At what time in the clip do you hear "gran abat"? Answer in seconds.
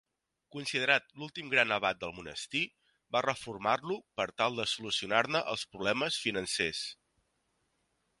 1.53-1.99